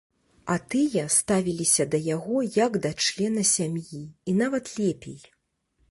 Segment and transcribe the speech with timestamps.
[0.53, 5.21] А тыя ставіліся да яго, як да члена сям'і і нават лепей.